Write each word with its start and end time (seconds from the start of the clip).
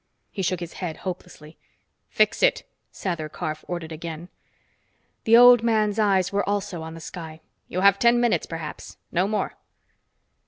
He 0.31 0.41
shook 0.41 0.61
his 0.61 0.73
head 0.81 0.97
hopelessly. 1.05 1.59
"Fix 2.09 2.41
it!" 2.41 2.63
Sather 2.91 3.31
Karf 3.31 3.63
ordered 3.67 3.91
again. 3.91 4.29
The 5.25 5.37
old 5.37 5.61
man's 5.61 5.99
eyes 5.99 6.31
were 6.31 6.49
also 6.49 6.81
on 6.81 6.95
the 6.95 6.99
sky. 6.99 7.39
"You 7.67 7.81
have 7.81 7.99
ten 7.99 8.19
minutes, 8.19 8.47
perhaps 8.47 8.97
no 9.11 9.27
more." 9.27 9.57